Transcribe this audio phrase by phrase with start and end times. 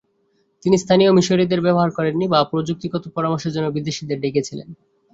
[0.65, 4.67] তিনি স্থানীয় মিশরীয়দের ব্যবহার করেননি বা প্রযুক্তিগত পরামর্শের জন্য বিদেশীদের ডেকেছিলেন।